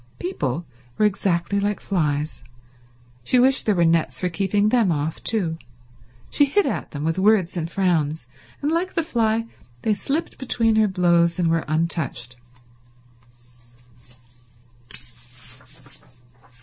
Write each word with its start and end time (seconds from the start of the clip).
People 0.17 0.65
were 0.97 1.05
exactly 1.05 1.59
like 1.59 1.79
flies. 1.79 2.43
She 3.23 3.37
wished 3.37 3.67
there 3.67 3.75
were 3.75 3.85
nets 3.85 4.19
for 4.19 4.29
keeping 4.29 4.69
them 4.69 4.91
off 4.91 5.23
too. 5.23 5.59
She 6.31 6.45
hit 6.45 6.65
at 6.65 6.89
them 6.89 7.03
with 7.03 7.19
words 7.19 7.55
and 7.55 7.69
frowns, 7.69 8.25
and 8.63 8.71
like 8.71 8.95
the 8.95 9.03
fly 9.03 9.45
they 9.83 9.93
slipped 9.93 10.39
between 10.39 10.75
her 10.77 10.87
blows 10.87 11.37
and 11.37 11.51
were 11.51 11.65
untouched. 11.67 12.37